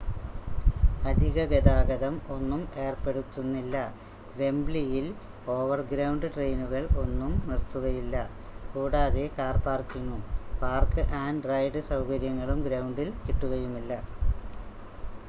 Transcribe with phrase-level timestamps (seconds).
[1.03, 3.75] അധിക ഗതാഗതം ഒന്നും ഏർപ്പെടുത്തുന്നില്ല
[4.35, 5.05] വെംബ്ലിയിൽ
[5.55, 8.15] ഓവർഗ്രൗണ്ട് ട്രെയിനുകൾ ഒന്നും നിർത്തുകയില്ല
[8.71, 10.23] കൂടാതെ കാർ പാർക്കിങ്ങും
[10.61, 13.93] പാർക്ക് ആൻഡ് റൈഡ് സൗകര്യങ്ങളും ഗ്രൗണ്ടിൽ കിട്ടുകയുമില്ല